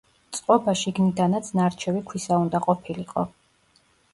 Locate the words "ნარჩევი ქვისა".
1.59-2.41